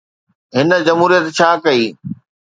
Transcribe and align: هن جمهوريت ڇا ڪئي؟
هن 0.55 0.69
جمهوريت 0.87 1.25
ڇا 1.37 1.49
ڪئي؟ 1.63 1.83